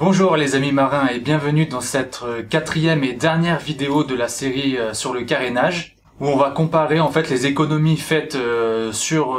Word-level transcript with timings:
Bonjour 0.00 0.38
les 0.38 0.54
amis 0.54 0.72
marins 0.72 1.08
et 1.08 1.18
bienvenue 1.18 1.66
dans 1.66 1.82
cette 1.82 2.20
euh, 2.24 2.42
quatrième 2.42 3.04
et 3.04 3.12
dernière 3.12 3.58
vidéo 3.58 4.02
de 4.02 4.14
la 4.14 4.28
série 4.28 4.78
euh, 4.78 4.94
sur 4.94 5.12
le 5.12 5.24
carénage 5.24 5.94
où 6.20 6.26
on 6.26 6.38
va 6.38 6.50
comparer 6.50 7.00
en 7.00 7.10
fait 7.10 7.28
les 7.28 7.44
économies 7.44 7.98
faites 7.98 8.34
euh, 8.34 8.92
sur 8.92 9.38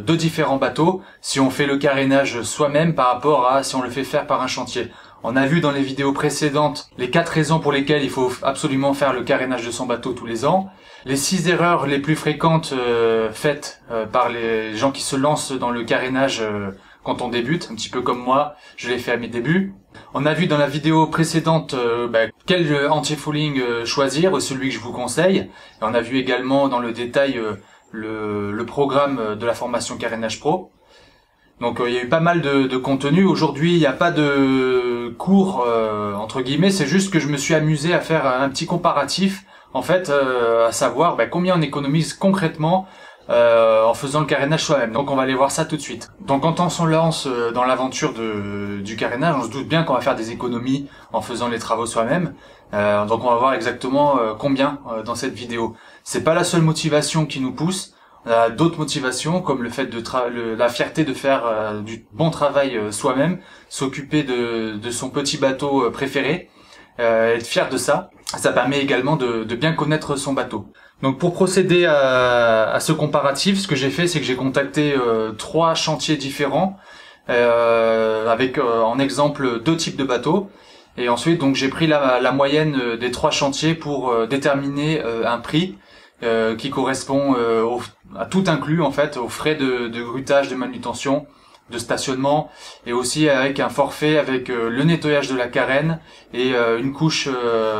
deux 0.00 0.16
différents 0.16 0.56
bateaux 0.56 1.02
si 1.20 1.38
on 1.38 1.50
fait 1.50 1.66
le 1.66 1.76
carénage 1.76 2.40
soi-même 2.40 2.94
par 2.94 3.12
rapport 3.12 3.46
à 3.46 3.62
si 3.62 3.76
on 3.76 3.82
le 3.82 3.90
fait 3.90 4.04
faire 4.04 4.26
par 4.26 4.40
un 4.40 4.46
chantier. 4.46 4.88
On 5.22 5.36
a 5.36 5.44
vu 5.44 5.60
dans 5.60 5.70
les 5.70 5.82
vidéos 5.82 6.14
précédentes 6.14 6.88
les 6.96 7.10
quatre 7.10 7.28
raisons 7.28 7.58
pour 7.58 7.72
lesquelles 7.72 8.02
il 8.02 8.08
faut 8.08 8.32
absolument 8.42 8.94
faire 8.94 9.12
le 9.12 9.22
carénage 9.22 9.66
de 9.66 9.70
son 9.70 9.84
bateau 9.84 10.12
tous 10.12 10.24
les 10.24 10.46
ans, 10.46 10.70
les 11.04 11.16
six 11.16 11.46
erreurs 11.48 11.86
les 11.86 11.98
plus 11.98 12.16
fréquentes 12.16 12.72
faites 13.32 13.82
par 14.12 14.30
les 14.30 14.74
gens 14.76 14.92
qui 14.92 15.02
se 15.02 15.16
lancent 15.16 15.52
dans 15.52 15.70
le 15.70 15.84
carénage 15.84 16.42
quand 17.02 17.22
on 17.22 17.28
débute, 17.28 17.68
un 17.70 17.74
petit 17.74 17.88
peu 17.88 18.02
comme 18.02 18.22
moi, 18.22 18.54
je 18.76 18.88
l'ai 18.88 18.98
fait 18.98 19.12
à 19.12 19.16
mes 19.16 19.28
débuts. 19.28 19.74
On 20.14 20.26
a 20.26 20.34
vu 20.34 20.46
dans 20.46 20.58
la 20.58 20.66
vidéo 20.66 21.06
précédente 21.06 21.74
euh, 21.74 22.08
bah, 22.08 22.26
quel 22.46 22.88
anti-fouling 22.88 23.60
euh, 23.60 23.84
choisir, 23.84 24.40
celui 24.40 24.68
que 24.68 24.74
je 24.74 24.80
vous 24.80 24.92
conseille. 24.92 25.50
On 25.80 25.94
a 25.94 26.00
vu 26.00 26.18
également 26.18 26.68
dans 26.68 26.78
le 26.78 26.92
détail 26.92 27.38
euh, 27.38 27.54
le, 27.90 28.64
programme 28.66 29.36
de 29.36 29.46
la 29.46 29.54
formation 29.54 29.96
Carénage 29.96 30.40
Pro. 30.40 30.70
Donc 31.60 31.82
il 31.84 31.92
y 31.92 31.98
a 31.98 32.02
eu 32.02 32.08
pas 32.08 32.20
mal 32.20 32.40
de, 32.40 32.76
contenu. 32.76 33.24
Aujourd'hui, 33.24 33.74
il 33.74 33.78
n'y 33.78 33.86
a 33.86 33.92
pas 33.92 34.10
de 34.10 35.14
cours 35.18 35.66
entre 36.16 36.40
guillemets. 36.40 36.70
C'est 36.70 36.86
juste 36.86 37.12
que 37.12 37.18
je 37.18 37.26
me 37.26 37.36
suis 37.36 37.54
amusé 37.54 37.92
à 37.92 38.00
faire 38.00 38.26
un 38.26 38.48
petit 38.48 38.64
comparatif, 38.64 39.44
en 39.74 39.82
fait, 39.82 40.10
à 40.10 40.72
savoir 40.72 41.16
bah, 41.16 41.26
combien 41.26 41.58
on 41.58 41.60
économise 41.60 42.14
concrètement 42.14 42.86
euh, 43.30 43.84
en 43.84 43.94
faisant 43.94 44.18
le 44.18 44.26
carénage 44.26 44.64
soi-même. 44.64 44.90
Donc 44.90 45.08
on 45.08 45.14
va 45.14 45.22
aller 45.22 45.34
voir 45.34 45.52
ça 45.52 45.64
tout 45.64 45.76
de 45.76 45.80
suite. 45.80 46.10
Donc 46.20 46.42
quand 46.42 46.58
on 46.58 46.68
se 46.68 46.82
lance 46.82 47.28
euh, 47.28 47.52
dans 47.52 47.62
l'aventure 47.62 48.12
du 48.12 48.96
carénage, 48.96 49.36
on 49.38 49.44
se 49.44 49.50
doute 49.50 49.68
bien 49.68 49.84
qu'on 49.84 49.94
va 49.94 50.00
faire 50.00 50.16
des 50.16 50.32
économies 50.32 50.88
en 51.12 51.20
faisant 51.20 51.46
les 51.46 51.60
travaux 51.60 51.86
soi-même. 51.86 52.34
Euh, 52.74 53.04
donc 53.04 53.24
on 53.24 53.30
va 53.30 53.36
voir 53.36 53.54
exactement 53.54 54.16
combien 54.36 54.80
dans 55.04 55.14
cette 55.14 55.34
vidéo. 55.34 55.76
C'est 56.02 56.24
pas 56.24 56.34
la 56.34 56.42
seule 56.42 56.62
motivation 56.62 57.24
qui 57.24 57.40
nous 57.40 57.52
pousse. 57.52 57.94
On 58.26 58.30
a 58.32 58.50
d'autres 58.50 58.78
motivations 58.78 59.40
comme 59.42 59.62
le 59.62 59.70
fait 59.70 59.86
de 59.86 60.02
la 60.56 60.68
fierté 60.68 61.04
de 61.04 61.14
faire 61.14 61.82
du 61.82 62.06
bon 62.12 62.30
travail 62.30 62.78
soi-même, 62.90 63.38
s'occuper 63.68 64.24
de, 64.24 64.76
de, 64.76 64.90
son 64.90 65.08
petit 65.08 65.38
bateau 65.38 65.88
préféré, 65.90 66.50
être 66.98 67.46
fier 67.46 67.68
de 67.68 67.76
ça. 67.76 68.10
Ça 68.36 68.52
permet 68.52 68.80
également 68.80 69.16
de, 69.16 69.44
de 69.44 69.54
bien 69.56 69.72
connaître 69.72 70.16
son 70.16 70.32
bateau. 70.32 70.72
Donc 71.02 71.18
pour 71.18 71.32
procéder 71.32 71.86
à, 71.86 72.78
ce 72.80 72.92
comparatif, 72.92 73.58
ce 73.58 73.66
que 73.66 73.74
j'ai 73.74 73.90
fait, 73.90 74.06
c'est 74.06 74.20
que 74.20 74.26
j'ai 74.26 74.36
contacté 74.36 74.94
euh, 74.94 75.32
trois 75.32 75.74
chantiers 75.74 76.16
différents, 76.16 76.76
euh, 77.30 78.28
avec 78.28 78.58
euh, 78.58 78.82
en 78.82 78.98
exemple 78.98 79.60
deux 79.60 79.76
types 79.76 79.96
de 79.96 80.04
bateaux. 80.04 80.50
Et 80.98 81.08
ensuite, 81.08 81.40
donc 81.40 81.54
j'ai 81.54 81.68
pris 81.68 81.86
la, 81.86 82.32
moyenne 82.32 82.96
des 82.98 83.10
trois 83.10 83.30
chantiers 83.30 83.74
pour 83.74 84.14
déterminer 84.26 85.00
un 85.24 85.38
prix 85.38 85.78
qui 86.58 86.68
correspond 86.68 87.36
à 88.18 88.26
tout 88.26 88.44
inclus 88.48 88.82
en 88.82 88.90
fait, 88.90 89.16
aux 89.16 89.28
frais 89.28 89.54
de, 89.54 89.88
de 89.88 90.02
grutage, 90.02 90.50
de 90.50 90.56
manutention, 90.56 91.26
de 91.70 91.78
stationnement, 91.78 92.50
et 92.86 92.92
aussi 92.92 93.28
avec 93.28 93.60
un 93.60 93.68
forfait 93.68 94.18
avec 94.18 94.48
le 94.48 94.82
nettoyage 94.82 95.28
de 95.28 95.36
la 95.36 95.48
carène 95.48 96.00
et 96.34 96.52
une 96.54 96.92
couche 96.92 97.28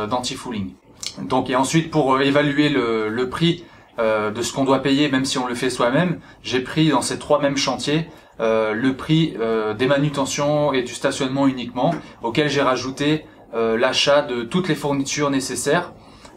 d'anti-fouling. 0.09 0.73
Donc 1.19 1.49
et 1.49 1.55
ensuite 1.55 1.91
pour 1.91 2.15
euh, 2.15 2.19
évaluer 2.21 2.69
le, 2.69 3.29
prix 3.29 3.63
euh, 3.99 4.31
de 4.31 4.41
ce 4.41 4.53
qu'on 4.53 4.63
doit 4.63 4.79
payer, 4.79 5.09
même 5.09 5.25
si 5.25 5.37
on 5.37 5.47
le 5.47 5.55
fait 5.55 5.69
soi-même, 5.69 6.19
j'ai 6.43 6.61
pris 6.61 6.89
dans 6.89 7.01
ces 7.01 7.19
trois 7.19 7.41
mêmes 7.41 7.57
chantiers 7.57 8.07
euh, 8.39 8.73
le 8.73 8.95
prix 8.95 9.35
euh, 9.39 9.73
des 9.73 9.85
manutentions 9.85 10.73
et 10.73 10.81
du 10.81 10.93
stationnement 10.93 11.47
uniquement, 11.47 11.93
auquel 12.23 12.49
j'ai 12.49 12.61
rajouté 12.61 13.25
euh, 13.53 13.77
l'achat 13.77 14.21
de 14.21 14.43
toutes 14.43 14.67
les 14.67 14.75
fournitures 14.75 15.29
nécessaires. 15.29 15.93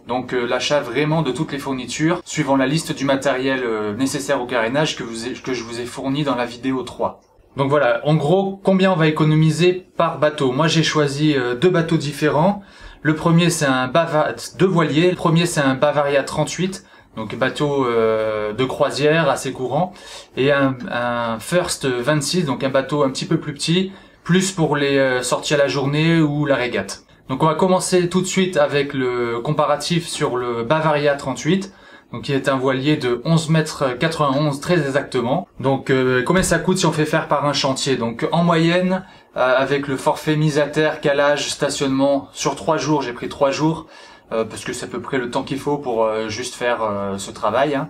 Donc 0.07 0.33
l'achat 0.33 0.81
vraiment 0.81 1.23
de 1.23 1.33
toutes 1.33 1.51
les 1.51 1.59
fournitures, 1.59 2.21
suivant 2.27 2.57
la 2.57 2.67
liste 2.67 2.95
du 2.95 3.07
matériel 3.07 3.65
nécessaire 3.97 4.43
au 4.43 4.45
carénage 4.45 4.97
que, 4.97 5.03
que 5.41 5.55
je 5.55 5.65
vous 5.65 5.81
ai 5.81 5.87
fourni 5.87 6.25
dans 6.25 6.35
la 6.35 6.45
vidéo 6.45 6.83
3. 6.83 7.23
Donc 7.57 7.71
voilà, 7.71 8.01
en 8.05 8.17
gros, 8.17 8.61
combien 8.63 8.93
on 8.93 8.97
va 8.97 9.07
économiser 9.07 9.87
par 9.97 10.19
bateau? 10.19 10.51
Moi 10.53 10.67
j'ai 10.67 10.83
choisi 10.83 11.37
deux 11.61 11.71
bateaux 11.71 11.97
différents. 11.97 12.63
Le 13.05 13.15
premier 13.15 13.51
c'est 13.51 13.67
un 13.67 13.87
Bavaria, 13.87 14.35
deux 14.59 14.67
voiliers. 14.67 15.11
Le 15.11 15.17
premier 15.17 15.45
c'est 15.45 15.61
un 15.61 15.75
Bavaria 15.75 16.23
38, 16.23 16.85
donc 17.17 17.35
bateau 17.35 17.87
euh, 17.87 18.55
de 18.55 18.65
croisière 18.65 19.29
assez 19.29 19.53
courant, 19.53 19.93
et 20.39 20.53
un, 20.53 20.75
un, 20.91 21.39
First 21.39 21.87
26, 21.87 22.45
donc 22.47 22.65
un 22.65 22.71
bateau 22.71 23.03
un 23.03 23.11
petit 23.11 23.27
peu 23.27 23.39
plus 23.39 23.53
petit, 23.53 23.93
plus 24.23 24.53
pour 24.53 24.75
les 24.75 24.97
euh, 24.97 25.23
sorties 25.23 25.53
à 25.53 25.59
la 25.59 25.69
journée 25.69 26.21
ou 26.21 26.47
la 26.47 26.57
régate. 26.57 27.05
Donc 27.29 27.43
on 27.43 27.47
va 27.47 27.55
commencer 27.55 28.09
tout 28.09 28.23
de 28.23 28.27
suite 28.27 28.57
avec 28.57 28.95
le 28.95 29.41
comparatif 29.41 30.09
sur 30.09 30.37
le 30.37 30.63
Bavaria 30.63 31.15
38 31.15 31.73
donc 32.15 32.23
qui 32.23 32.33
est 32.33 32.49
un 32.49 32.57
voilier 32.57 32.97
de 32.97 33.21
11 33.25 33.49
mètres 33.49 33.87
91 33.99 34.61
très 34.61 34.75
exactement. 34.75 35.49
Donc 35.59 35.91
euh, 35.91 36.23
combien 36.23 36.45
ça 36.45 36.61
coûte 36.61 36.79
si 36.79 36.87
on 36.87 36.93
fait 36.93 37.07
faire 37.07 37.27
par 37.27 37.45
un 37.45 37.53
chantier? 37.53 37.97
Donc 37.97 38.29
en 38.31 38.45
moyenne, 38.45 39.05
euh, 39.37 39.57
avec 39.57 39.89
le 39.89 39.97
forfait 39.97 40.37
mise 40.37 40.61
à 40.61 40.69
terre, 40.69 41.01
calage, 41.01 41.51
stationnement, 41.51 42.29
sur 42.33 42.55
trois 42.55 42.77
jours, 42.77 43.03
j'ai 43.03 43.13
pris 43.13 43.29
trois 43.29 43.51
jours, 43.51 43.87
euh, 44.31 44.45
parce 44.45 44.65
que 44.65 44.73
c'est 44.73 44.87
à 44.87 44.89
peu 44.89 45.01
près 45.01 45.19
le 45.19 45.29
temps 45.29 45.43
qu'il 45.43 45.59
faut 45.59 45.77
pour 45.77 46.09
juste 46.29 46.55
faire 46.55 46.89
ce 47.19 47.33
travail, 47.33 47.75
hein, 47.75 47.89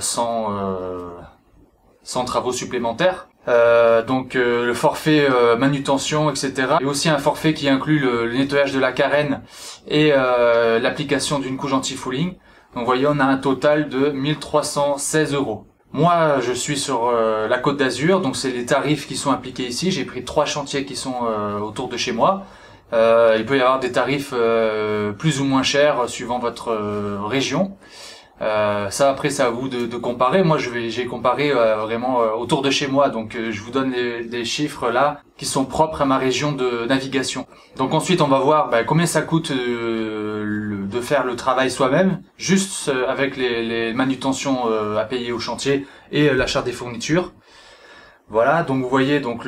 sans, 0.00 0.48
sans 2.02 2.24
travaux 2.24 2.52
supplémentaires. 2.52 3.28
donc 4.08 4.34
le 4.34 4.74
forfait 4.74 5.28
manutention, 5.56 6.28
etc. 6.28 6.78
Et 6.80 6.86
aussi 6.86 7.08
un 7.08 7.18
forfait 7.18 7.54
qui 7.54 7.68
inclut 7.68 8.00
le, 8.00 8.32
nettoyage 8.32 8.72
de 8.72 8.80
la 8.80 8.90
carène 8.90 9.42
et 9.86 10.10
l'application 10.10 11.38
d'une 11.38 11.56
couche 11.56 11.72
anti-fouling. 11.72 12.34
Donc 12.78 12.86
vous 12.86 12.92
voyez, 12.92 13.08
on 13.08 13.18
a 13.18 13.24
un 13.24 13.38
total 13.38 13.88
de 13.88 14.10
1316 14.10 15.34
euros. 15.34 15.66
Moi, 15.92 16.38
je 16.40 16.52
suis 16.52 16.78
sur 16.78 17.08
euh, 17.08 17.48
la 17.48 17.58
Côte 17.58 17.76
d'Azur, 17.76 18.20
donc 18.20 18.36
c'est 18.36 18.52
les 18.52 18.66
tarifs 18.66 19.08
qui 19.08 19.16
sont 19.16 19.32
appliqués 19.32 19.66
ici. 19.66 19.90
J'ai 19.90 20.04
pris 20.04 20.24
trois 20.24 20.44
chantiers 20.44 20.84
qui 20.84 20.94
sont 20.94 21.26
euh, 21.26 21.58
autour 21.58 21.88
de 21.88 21.96
chez 21.96 22.12
moi. 22.12 22.44
Euh, 22.92 23.34
il 23.36 23.44
peut 23.46 23.58
y 23.58 23.60
avoir 23.60 23.80
des 23.80 23.90
tarifs 23.90 24.32
plus 25.18 25.40
ou 25.40 25.44
moins 25.44 25.64
chers 25.64 26.08
suivant 26.08 26.38
votre 26.38 26.72
région. 27.26 27.76
Euh, 28.40 28.88
ça 28.90 29.10
après 29.10 29.30
c'est 29.30 29.42
à 29.42 29.50
vous 29.50 29.68
de, 29.68 29.86
de 29.86 29.96
comparer. 29.96 30.42
Moi 30.42 30.58
je 30.58 30.70
vais 30.70 30.90
j'ai 30.90 31.06
comparé 31.06 31.50
euh, 31.50 31.76
vraiment 31.76 32.22
euh, 32.22 32.32
autour 32.32 32.62
de 32.62 32.70
chez 32.70 32.86
moi, 32.86 33.08
donc 33.08 33.36
je 33.36 33.60
vous 33.60 33.70
donne 33.70 33.92
des 33.92 34.44
chiffres 34.44 34.90
là 34.90 35.20
qui 35.36 35.44
sont 35.44 35.64
propres 35.64 36.02
à 36.02 36.04
ma 36.04 36.18
région 36.18 36.52
de 36.52 36.86
navigation. 36.86 37.46
Donc 37.76 37.94
ensuite 37.94 38.20
on 38.20 38.28
va 38.28 38.38
voir 38.38 38.70
bah, 38.70 38.84
combien 38.84 39.06
ça 39.06 39.22
coûte 39.22 39.52
de 39.52 41.00
faire 41.00 41.24
le 41.24 41.36
travail 41.36 41.70
soi-même, 41.70 42.22
juste 42.36 42.90
avec 43.08 43.36
les, 43.36 43.64
les 43.64 43.92
manutentions 43.92 44.66
à 44.96 45.04
payer 45.04 45.32
au 45.32 45.38
chantier 45.38 45.86
et 46.12 46.30
l'achat 46.30 46.62
des 46.62 46.72
fournitures. 46.72 47.32
Voilà, 48.30 48.62
donc 48.62 48.82
vous 48.82 48.88
voyez 48.88 49.20
donc 49.20 49.46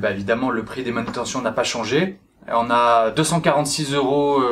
bah, 0.00 0.10
évidemment 0.10 0.50
le 0.50 0.64
prix 0.64 0.82
des 0.82 0.92
manutentions 0.92 1.42
n'a 1.42 1.52
pas 1.52 1.64
changé. 1.64 2.18
On 2.48 2.70
a 2.70 3.10
246 3.10 3.94
euros 3.94 4.42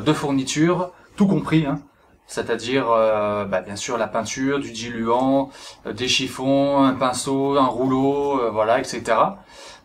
de 0.00 0.12
fourniture, 0.12 0.90
tout 1.16 1.26
compris. 1.26 1.66
Hein 1.66 1.80
c'est-à-dire 2.30 2.86
euh, 2.90 3.44
bah, 3.44 3.60
bien 3.60 3.74
sûr 3.74 3.98
la 3.98 4.06
peinture, 4.06 4.60
du 4.60 4.70
diluant, 4.70 5.50
euh, 5.86 5.92
des 5.92 6.06
chiffons, 6.06 6.82
un 6.82 6.94
pinceau, 6.94 7.58
un 7.58 7.66
rouleau, 7.66 8.40
euh, 8.40 8.50
voilà, 8.50 8.78
etc. 8.78 9.02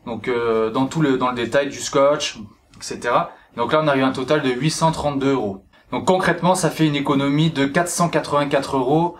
Donc 0.05 0.29
dans 0.71 0.85
tout 0.85 1.01
le 1.01 1.17
dans 1.17 1.29
le 1.29 1.35
détail 1.35 1.69
du 1.69 1.79
scotch, 1.79 2.37
etc. 2.77 3.11
Donc 3.57 3.73
là 3.73 3.81
on 3.83 3.87
arrive 3.87 4.03
à 4.03 4.07
un 4.07 4.11
total 4.11 4.43
de 4.43 4.51
832 4.51 5.31
euros. 5.33 5.63
Donc 5.91 6.05
concrètement 6.05 6.53
ça 6.53 6.69
fait 6.69 6.85
une 6.85 6.95
économie 6.95 7.49
de 7.49 7.65
484 7.65 8.77
euros 8.77 9.15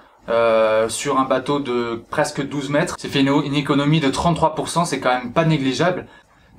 sur 0.88 1.19
un 1.19 1.24
bateau 1.24 1.59
de 1.59 2.03
presque 2.11 2.47
12 2.47 2.70
mètres. 2.70 2.97
C'est 3.00 3.08
fait 3.08 3.22
une, 3.22 3.55
économie 3.55 4.00
de 4.00 4.11
33%, 4.11 4.85
c'est 4.85 5.00
quand 5.00 5.09
même 5.09 5.34
pas 5.34 5.46
négligeable, 5.46 6.05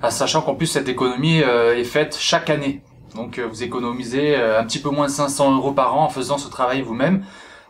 sachant 0.08 0.43
qu'en 0.43 0.56
plus 0.56 0.67
cette 0.67 0.88
économie 0.88 1.38
est 1.38 1.85
faite 1.85 2.17
chaque 2.19 2.50
année. 2.50 2.82
Donc 3.17 3.39
euh, 3.39 3.47
vous 3.47 3.63
économisez 3.65 4.37
euh, 4.37 4.61
un 4.61 4.65
petit 4.65 4.79
peu 4.79 4.91
moins 4.91 5.07
de 5.07 5.11
500 5.11 5.57
euros 5.57 5.73
par 5.73 5.97
an 5.97 6.05
en 6.05 6.09
faisant 6.11 6.39
ce 6.39 6.49
travail 6.49 6.83
vous-même. 6.83 7.25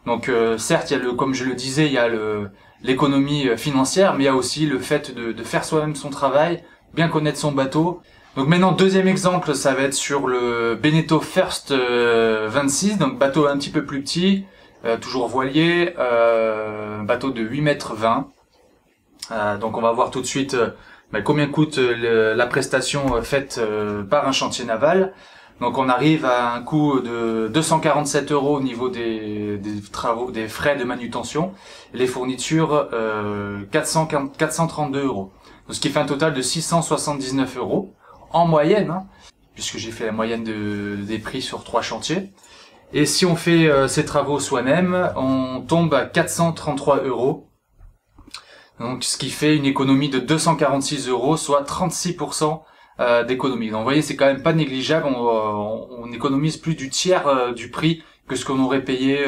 Donc 0.05 0.29
euh, 0.29 0.59
certes, 0.59 0.91
il 0.91 0.95
y 0.95 0.97
a 0.97 1.03
le, 1.03 1.13
comme 1.13 1.35
je 1.35 1.45
le 1.45 1.55
disais, 1.55 1.87
il 1.87 1.93
y 1.93 1.99
a 1.99 2.09
le 2.09 2.51
l'économie 2.83 3.49
financière, 3.57 4.13
mais 4.15 4.25
il 4.25 4.27
y 4.27 4.29
a 4.29 4.35
aussi 4.35 4.67
le 4.67 4.79
fait 4.79 5.15
de, 5.15 5.33
de 5.33 5.43
faire 5.43 5.65
soi-même 5.65 5.97
son 5.97 6.11
travail, 6.11 6.63
bien 6.93 7.09
connaître 7.09 7.39
son 7.39 7.51
bateau. 7.51 8.03
Donc 8.37 8.49
maintenant, 8.49 8.73
deuxième 8.73 9.09
exemple, 9.09 9.55
ça 9.55 9.73
va 9.73 9.83
être 9.83 9.95
sur 9.95 10.27
le 10.29 10.79
Beneteau 10.81 11.21
First 11.21 11.73
26, 11.73 12.99
donc 12.99 13.19
bateau 13.19 13.47
un 13.47 13.57
petit 13.57 13.71
peu 13.71 13.87
plus 13.87 14.03
petit, 14.03 14.45
toujours 15.01 15.27
voilier, 15.27 15.95
bateau 17.05 17.31
de 17.31 17.41
8 17.41 17.63
mètres 17.63 17.95
20. 17.95 18.29
donc 19.59 19.79
on 19.79 19.81
va 19.81 19.91
voir 19.93 20.11
tout 20.11 20.21
de 20.21 20.27
suite 20.27 20.55
combien 21.25 21.47
coûte 21.47 21.79
la 21.79 22.47
prestation 22.47 23.23
faite 23.23 23.59
par 24.11 24.29
un 24.29 24.33
chantier 24.33 24.67
naval. 24.67 25.15
Donc 25.61 25.79
on 25.79 25.89
arrive 25.89 26.27
à 26.27 26.53
un 26.53 26.63
coût 26.63 27.01
de 27.01 27.49
247 27.53 28.31
euros 28.31 28.57
au 28.57 28.61
niveau 28.61 28.91
des, 28.91 29.59
travaux, 29.91 30.31
des 30.31 30.49
frais 30.49 30.77
de 30.77 30.85
manutention. 30.85 31.53
Les 31.95 32.07
fournitures, 32.07 32.89
euh, 32.93 33.63
432 33.73 35.05
euros. 35.05 35.33
ce 35.71 35.81
qui 35.81 35.89
fait 35.89 36.01
un 36.01 36.07
total 36.07 36.35
de 36.35 36.43
679 36.43 37.57
euros 37.57 37.95
en 38.33 38.47
moyenne, 38.47 38.91
hein, 38.91 39.07
puisque 39.55 39.79
j'ai 39.79 39.93
fait 39.93 40.05
la 40.05 40.13
moyenne 40.13 40.45
des 40.45 41.19
prix 41.19 41.41
sur 41.41 41.65
trois 41.65 41.83
chantiers. 41.83 42.33
Et 42.93 43.07
si 43.07 43.25
on 43.27 43.35
fait 43.35 43.67
euh, 43.69 43.89
ces 43.89 44.05
travaux 44.05 44.39
soi-même, 44.39 45.11
on 45.17 45.61
tombe 45.67 45.93
à 45.95 46.05
433 46.05 47.03
euros. 47.05 47.49
Donc, 48.79 49.05
ce 49.05 49.17
qui 49.17 49.31
fait 49.31 49.57
une 49.57 49.65
économie 49.65 50.11
de 50.11 50.19
246 50.19 51.09
euros, 51.09 51.37
soit 51.37 51.63
36% 51.63 52.63
euh, 53.01 53.25
d'économie. 53.25 53.71
Donc, 53.71 53.79
vous 53.79 53.85
voyez, 53.85 54.03
c'est 54.03 54.17
quand 54.17 54.27
même 54.27 54.43
pas 54.43 54.53
négligeable. 54.53 55.07
On, 55.07 55.89
on, 55.91 56.13
économise 56.13 56.57
plus 56.57 56.75
du 56.75 56.89
tiers 56.89 57.27
euh, 57.27 57.53
du 57.53 57.71
prix 57.71 58.03
que 58.29 58.37
ce 58.37 58.45
qu'on 58.45 58.63
aurait 58.63 58.83
payé 58.83 59.25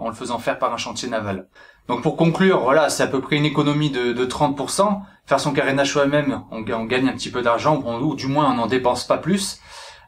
en 0.00 0.08
le 0.08 0.14
faisant 0.14 0.38
faire 0.38 0.58
par 0.58 0.72
un 0.72 0.78
chantier 0.78 1.10
naval. 1.10 1.46
Donc, 1.88 2.02
pour 2.02 2.16
conclure, 2.16 2.60
voilà, 2.60 2.88
c'est 2.88 3.02
à 3.02 3.06
peu 3.06 3.20
près 3.20 3.36
une 3.36 3.44
économie 3.44 3.90
de, 3.90 4.12
de 4.12 4.24
30%. 4.24 5.02
Faire 5.26 5.40
son 5.40 5.52
carénage 5.52 5.92
soi-même, 5.92 6.42
on, 6.50 6.60
gagne 6.62 7.08
un 7.08 7.12
petit 7.12 7.30
peu 7.30 7.42
d'argent, 7.42 7.82
ou 8.00 8.14
du 8.14 8.26
moins 8.26 8.50
on 8.50 8.54
n'en 8.54 8.66
dépense 8.66 9.06
pas 9.06 9.18
plus. 9.18 9.60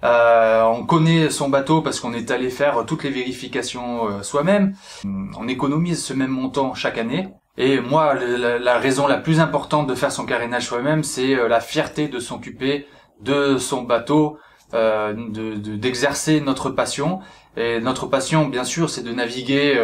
Euh, 0.05 0.63
on 0.65 0.85
connaît 0.85 1.31
son 1.31 1.49
bateau 1.49 1.81
parce 1.81 2.01
qu'on 2.01 2.13
est 2.13 2.31
allé 2.31 2.51
faire 2.51 2.85
toutes 2.87 3.03
les 3.03 3.11
vérifications 3.11 4.09
euh, 4.09 4.23
soi-même. 4.23 4.75
On 5.05 5.49
économise 5.49 6.05
ce 6.05 6.13
même 6.13 6.31
montant 6.31 6.75
chaque 6.75 6.99
année. 6.99 7.29
Et 7.59 7.81
moi, 7.81 8.15
la, 8.15 8.79
raison 8.79 9.07
la 9.07 9.17
plus 9.17 9.41
importante 9.41 9.87
de 9.87 9.95
faire 9.95 10.13
son 10.13 10.27
carénage 10.27 10.67
soi-même, 10.67 11.03
c'est 11.05 11.35
euh, 11.35 11.49
la 11.49 11.61
fierté 11.61 12.09
de 12.09 12.19
s'occuper 12.21 12.87
de 13.21 13.57
son 13.59 13.83
bateau, 13.83 14.39
d'exercer 14.73 16.41
notre 16.41 16.71
passion. 16.71 17.21
Et 17.57 17.81
notre 17.81 18.07
passion, 18.07 18.47
bien 18.47 18.65
sûr, 18.65 18.91
c'est 18.91 19.03
de 19.03 19.13
naviguer 19.13 19.81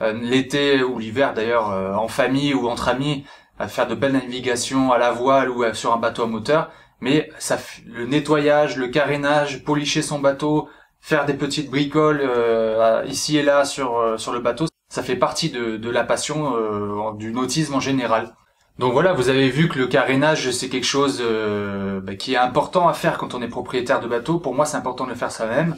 l'été 0.00 0.82
ou 0.82 0.98
l'hiver 0.98 1.32
d'ailleurs 1.32 1.68
en 1.68 2.08
famille 2.08 2.52
ou 2.52 2.68
entre 2.68 2.88
amis, 2.88 3.24
à 3.58 3.68
faire 3.68 3.86
de 3.86 3.94
belles 3.94 4.12
navigations 4.12 4.92
à 4.92 4.98
la 4.98 5.12
voile 5.12 5.48
ou 5.48 5.64
sur 5.72 5.94
un 5.94 5.96
bateau 5.96 6.24
à 6.24 6.26
moteur 6.26 6.70
mais 7.00 7.30
ça, 7.38 7.58
le 7.86 8.06
nettoyage, 8.06 8.76
le 8.76 8.88
carénage, 8.88 9.64
policher 9.64 10.02
son 10.02 10.18
bateau, 10.18 10.68
faire 11.00 11.26
des 11.26 11.34
petites 11.34 11.70
bricoles 11.70 12.20
euh, 12.22 13.04
ici 13.06 13.36
et 13.38 13.42
là 13.42 13.64
sur 13.64 13.98
euh, 13.98 14.16
sur 14.16 14.32
le 14.32 14.40
bateau, 14.40 14.66
ça 14.88 15.02
fait 15.02 15.16
partie 15.16 15.50
de, 15.50 15.76
de 15.76 15.90
la 15.90 16.04
passion 16.04 16.56
euh, 16.56 17.12
du 17.14 17.32
nautisme 17.32 17.74
en 17.74 17.80
général. 17.80 18.34
Donc 18.78 18.92
voilà, 18.92 19.12
vous 19.12 19.28
avez 19.28 19.50
vu 19.50 19.68
que 19.68 19.78
le 19.78 19.88
carénage 19.88 20.50
c'est 20.52 20.68
quelque 20.68 20.86
chose 20.86 21.20
bah, 22.02 22.14
qui 22.14 22.34
est 22.34 22.38
important 22.38 22.86
à 22.88 22.92
faire 22.92 23.18
quand 23.18 23.34
on 23.34 23.42
est 23.42 23.48
propriétaire 23.48 24.00
de 24.00 24.06
bateau. 24.06 24.38
Pour 24.38 24.54
moi, 24.54 24.66
c'est 24.66 24.76
important 24.76 25.04
de 25.04 25.10
le 25.10 25.16
faire 25.16 25.32
soi-même. 25.32 25.76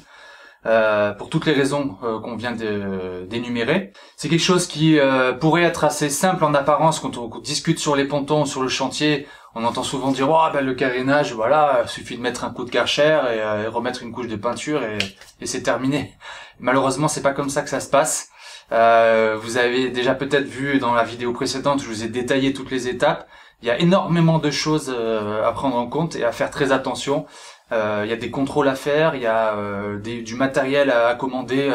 Euh, 0.67 1.13
pour 1.13 1.31
toutes 1.31 1.47
les 1.47 1.55
raisons 1.55 1.97
qu'on 2.23 2.37
vient 2.37 2.53
d'énumérer. 2.53 3.95
C'est 4.19 4.29
quelque 4.29 4.43
chose 4.43 4.67
qui 4.67 4.99
pourrait 5.41 5.63
être 5.63 5.85
assez 5.85 6.11
simple 6.11 6.45
en 6.45 6.53
apparence 6.53 7.01
quand 7.01 7.17
on 7.17 7.39
discute 7.39 7.79
sur 7.79 7.97
les 7.97 8.05
pontons, 8.05 8.45
sur 8.45 8.63
le 8.63 8.69
chantier 8.69 9.27
on 9.55 9.65
entend 9.65 9.83
souvent 9.83 10.13
dire 10.13 10.29
oh 10.31 10.47
ben 10.53 10.65
le 10.65 10.75
carénage 10.75 11.33
voilà 11.33 11.85
suffit 11.87 12.17
de 12.17 12.23
mettre 12.23 12.45
un 12.45 12.51
coup 12.51 12.65
de 12.65 12.71
karcher 12.71 13.03
et, 13.03 13.41
euh, 13.41 13.71
remettre 13.71 14.03
une 14.03 14.13
couche 14.13 14.29
de 14.29 14.37
peinture 14.37 14.83
et, 14.85 14.99
c'est 15.47 15.63
terminé 15.63 16.15
malheureusement 16.59 17.09
c'est 17.09 17.23
pas 17.23 17.33
comme 17.33 17.51
ça 17.51 17.63
que 17.63 17.69
ça 17.69 17.81
se 17.81 17.91
passe 17.91 18.29
euh, 18.73 19.37
vous 19.41 19.57
avez 19.59 19.91
déjà 19.91 20.15
peut-être 20.15 20.47
vu 20.47 20.79
dans 20.79 20.95
la 20.95 21.05
vidéo 21.05 21.33
précédente 21.33 21.83
je 21.83 21.87
vous 21.87 22.05
ai 22.05 22.09
détaillé 22.09 22.53
toutes 22.53 22.71
les 22.71 22.89
étapes. 22.89 23.29
Il 23.63 23.69
y 23.69 23.71
a 23.71 23.79
énormément 23.79 24.39
de 24.39 24.51
choses 24.51 24.95
euh, 24.95 25.47
à 25.47 25.53
prendre 25.53 25.77
en 25.77 25.87
compte 25.87 26.17
et 26.17 26.25
à 26.25 26.33
faire 26.33 26.51
très 26.51 26.73
attention. 26.73 27.27
Il 27.73 28.09
y 28.09 28.13
a 28.13 28.17
des 28.17 28.33
contrôles 28.33 28.67
à 28.69 28.75
faire 28.75 29.15
il 29.15 29.23
y 29.23 29.27
a 29.27 29.55
du 30.03 30.35
matériel 30.35 30.91
à, 30.91 31.15
commander 31.15 31.71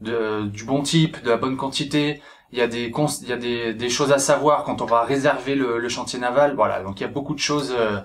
du 0.00 0.64
bon 0.64 0.82
type 0.82 1.22
de 1.22 1.28
la 1.30 1.36
bonne 1.36 1.58
quantité. 1.58 2.22
Il 2.54 2.58
y 2.58 2.62
a 2.62 2.68
des 2.68 2.92
il 3.22 3.28
y 3.28 3.32
a 3.32 3.36
des, 3.36 3.74
des, 3.74 3.90
choses 3.90 4.12
à 4.12 4.18
savoir 4.18 4.62
quand 4.62 4.80
on 4.80 4.84
va 4.84 5.02
réserver 5.02 5.56
le, 5.56 5.78
le, 5.78 5.88
chantier 5.88 6.20
naval. 6.20 6.54
Voilà 6.54 6.80
donc 6.84 7.00
il 7.00 7.02
y 7.02 7.06
a 7.06 7.08
beaucoup 7.08 7.34
de 7.34 7.40
choses 7.40 7.74
euh, 7.76 7.98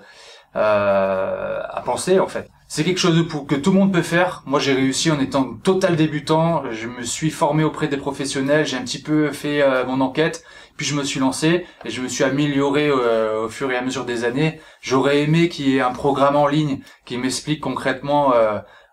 euh, 0.56 1.62
à 1.62 1.80
penser 1.82 2.18
en 2.18 2.26
fait 2.26 2.50
c'est 2.70 2.84
quelque 2.84 2.98
chose 2.98 3.26
que 3.48 3.56
tout 3.56 3.72
le 3.72 3.78
monde 3.78 3.92
peut 3.92 4.00
faire. 4.00 4.42
Moi 4.46 4.60
j'ai 4.60 4.72
réussi 4.72 5.10
en 5.10 5.18
étant 5.18 5.54
total 5.54 5.96
débutant. 5.96 6.62
Je 6.70 6.86
me 6.86 7.02
suis 7.02 7.30
formé 7.30 7.64
auprès 7.64 7.88
des 7.88 7.96
professionnels. 7.96 8.64
J'ai 8.64 8.76
un 8.76 8.82
petit 8.82 9.02
peu 9.02 9.32
fait 9.32 9.60
euh, 9.60 9.84
mon 9.84 10.00
enquête. 10.00 10.44
Puis 10.76 10.86
je 10.86 10.94
me 10.94 11.04
suis 11.04 11.20
lancé 11.20 11.66
et 11.84 11.90
je 11.90 12.00
me 12.00 12.08
suis 12.08 12.24
amélioré 12.24 12.88
euh, 12.88 13.44
au 13.44 13.48
fur 13.48 13.70
et 13.70 13.76
à 13.76 13.82
mesure 13.82 14.04
des 14.06 14.24
années. 14.24 14.60
J'aurais 14.80 15.20
aimé 15.20 15.48
qu'il 15.48 15.68
y 15.68 15.76
ait 15.76 15.82
un 15.82 15.92
programme 15.92 16.36
en 16.36 16.46
ligne 16.46 16.80
qui 17.04 17.18
m'explique 17.18 17.60
concrètement 17.60 18.32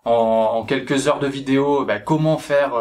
en, 0.06 0.12
en, 0.12 0.64
quelques 0.66 1.08
heures 1.08 1.20
de 1.20 1.28
vidéo 1.28 1.86
ben, 1.86 2.02
comment 2.04 2.38
faire 2.38 2.74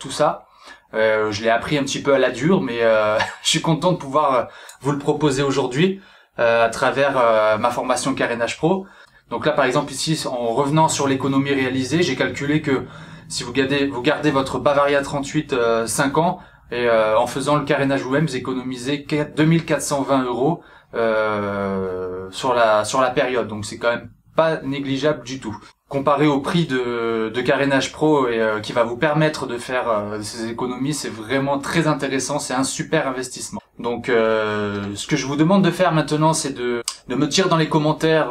tout 0.00 0.10
ça. 0.10 0.48
Euh, 0.94 1.30
je 1.32 1.42
l'ai 1.42 1.50
appris 1.50 1.76
un 1.76 1.82
petit 1.82 2.02
peu 2.02 2.14
à 2.14 2.18
la 2.18 2.30
dure, 2.30 2.62
mais 2.62 2.82
euh, 2.82 3.18
je 3.42 3.48
suis 3.48 3.60
content 3.60 3.92
de 3.92 3.98
pouvoir 3.98 4.34
euh, 4.34 4.44
vous 4.80 4.92
le 4.92 4.98
proposer 4.98 5.42
aujourd'hui 5.42 6.00
à 6.40 6.68
travers 6.68 7.58
ma 7.58 7.70
formation 7.70 8.14
carénage 8.14 8.58
pro. 8.58 8.86
Donc 9.30 9.46
là, 9.46 9.52
par 9.52 9.64
exemple, 9.64 9.92
ici, 9.92 10.26
en 10.26 10.54
revenant 10.54 10.88
sur 10.88 11.06
l'économie 11.06 11.52
réalisée, 11.52 12.02
j'ai 12.02 12.16
calculé 12.16 12.62
que 12.62 12.84
si 13.28 13.44
vous 13.44 13.52
gardez, 13.52 14.30
votre 14.30 14.58
Bavaria 14.58 15.02
38 15.02 15.54
5 15.86 16.18
ans, 16.18 16.38
et 16.72 16.88
en 16.90 17.26
faisant 17.26 17.56
le 17.56 17.64
carénage 17.64 18.00
vous-même, 18.00 18.26
vous 18.26 18.36
économisez 18.36 19.06
2420 19.36 20.24
euros 20.24 20.62
sur 20.92 22.54
la 22.54 22.84
sur 22.86 23.02
la 23.02 23.10
période. 23.10 23.48
Donc 23.48 23.66
c'est 23.66 23.76
quand 23.76 23.90
même 23.90 24.10
pas 24.34 24.62
négligeable 24.62 25.24
du 25.24 25.40
tout 25.40 25.58
comparé 25.88 26.26
au 26.26 26.40
prix 26.40 26.66
de, 26.66 27.30
de 27.34 27.40
carénage 27.40 27.92
pro 27.92 28.28
et 28.28 28.40
euh, 28.40 28.60
qui 28.60 28.72
va 28.72 28.84
vous 28.84 28.96
permettre 28.96 29.46
de 29.46 29.56
faire 29.56 29.88
euh, 29.88 30.20
ces 30.22 30.48
économies, 30.48 30.94
c'est 30.94 31.08
vraiment 31.08 31.58
très 31.58 31.86
intéressant, 31.86 32.38
c'est 32.38 32.54
un 32.54 32.64
super 32.64 33.08
investissement. 33.08 33.57
Donc 33.78 34.08
euh, 34.08 34.94
ce 34.94 35.06
que 35.06 35.16
je 35.16 35.26
vous 35.26 35.36
demande 35.36 35.64
de 35.64 35.70
faire 35.70 35.92
maintenant, 35.92 36.32
c'est 36.32 36.52
de, 36.52 36.82
de 37.08 37.14
me 37.14 37.26
dire 37.26 37.48
dans 37.48 37.56
les 37.56 37.68
commentaires 37.68 38.30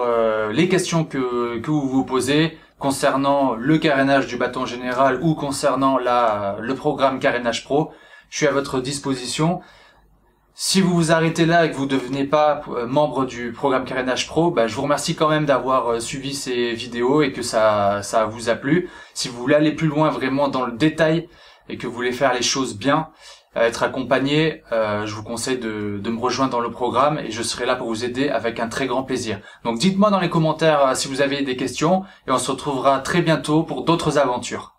les 0.52 0.68
questions 0.70 1.04
que, 1.04 1.58
que 1.60 1.72
vous 1.72 1.88
vous 1.88 2.04
posez 2.04 2.58
concernant 2.80 3.56
le 3.56 3.78
carénage 3.78 4.28
du 4.28 4.38
bâton 4.38 4.66
général 4.66 5.20
ou 5.22 5.36
concernant 5.36 5.98
la, 5.98 6.58
le 6.60 6.76
programme 6.76 7.20
carénage 7.20 7.64
pro. 7.64 7.92
Je 8.30 8.38
suis 8.38 8.48
à 8.48 8.52
votre 8.52 8.82
disposition. 8.82 9.62
Si 10.60 10.82
vous 10.82 10.96
vous 10.96 11.12
arrêtez 11.12 11.46
là 11.46 11.66
et 11.66 11.72
que 11.72 11.76
vous 11.76 11.86
ne 11.86 11.92
devenez 11.92 12.24
pas 12.24 12.62
euh, 12.70 12.88
membre 12.88 13.26
du 13.26 13.52
programme 13.52 13.86
Carénage 13.86 14.26
Pro, 14.26 14.50
bah, 14.50 14.66
je 14.66 14.74
vous 14.74 14.82
remercie 14.82 15.16
quand 15.16 15.30
même 15.30 15.46
d'avoir 15.46 15.88
euh, 15.88 16.00
suivi 16.00 16.34
ces 16.34 16.74
vidéos 16.74 17.22
et 17.22 17.32
que 17.32 17.44
ça, 17.44 18.02
ça 18.02 18.26
vous 18.26 18.50
a 18.50 18.56
plu. 18.56 18.90
Si 19.14 19.30
vous 19.30 19.38
voulez 19.38 19.54
aller 19.54 19.74
plus 19.74 19.88
loin 19.88 20.10
vraiment 20.10 20.48
dans 20.48 20.66
le 20.66 20.72
détail 20.72 21.30
et 21.70 21.78
que 21.78 21.86
vous 21.86 21.94
voulez 21.94 22.12
faire 22.12 22.34
les 22.34 22.42
choses 22.42 22.76
bien, 22.76 22.98
euh, 22.98 23.04
être 23.66 23.84
accompagné, 23.84 24.64
je 24.72 25.14
vous 25.14 25.24
conseille 25.24 25.58
de, 25.58 26.00
de, 26.02 26.10
me 26.10 26.20
rejoindre 26.20 26.52
dans 26.52 26.60
le 26.60 26.72
programme 26.72 27.20
et 27.20 27.32
je 27.32 27.42
serai 27.42 27.66
là 27.66 27.76
pour 27.76 27.88
vous 27.88 28.06
aider 28.06 28.30
avec 28.30 28.60
un 28.60 28.68
très 28.68 28.88
grand 28.88 29.04
plaisir. 29.04 29.40
Donc 29.64 29.80
dites-moi 29.80 30.10
dans 30.10 30.20
les 30.20 30.30
commentaires 30.30 30.96
si 30.96 31.08
vous 31.08 31.22
avez 31.22 31.42
des 31.42 31.56
questions 31.56 32.04
et 32.28 32.32
on 32.32 32.38
se 32.38 32.52
retrouvera 32.52 33.00
très 33.00 33.22
bientôt 33.22 33.64
pour 33.64 33.84
d'autres 33.84 34.18
aventures. 34.18 34.77